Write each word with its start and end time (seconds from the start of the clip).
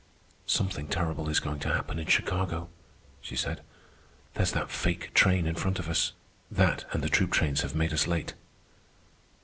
"Something 0.47 0.87
terrible 0.87 1.29
is 1.29 1.39
going 1.39 1.59
to 1.59 1.67
happen 1.71 1.99
in 1.99 2.07
Chicago," 2.07 2.69
she 3.21 3.35
said. 3.35 3.61
"There's 4.33 4.51
that 4.53 4.71
fake 4.71 5.13
train 5.13 5.45
in 5.45 5.53
front 5.53 5.77
of 5.77 5.87
us. 5.87 6.13
That 6.49 6.85
and 6.91 7.03
the 7.03 7.07
troop 7.09 7.29
trains 7.29 7.61
have 7.61 7.75
made 7.75 7.93
us 7.93 8.07
late." 8.07 8.33